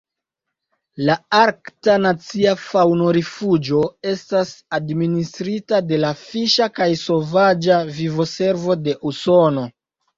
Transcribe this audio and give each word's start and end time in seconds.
La 1.09 1.17
Arkta 1.39 1.97
Nacia 2.05 2.55
Faŭno-Rifuĝo 2.63 3.83
estas 4.15 4.57
administrita 4.81 5.85
de 5.93 6.03
la 6.03 6.13
Fiŝa 6.27 6.73
kaj 6.83 6.91
Sovaĝa 7.07 7.83
Vivo-Servo 8.03 8.83
de 8.87 9.03
Usono. 9.15 9.73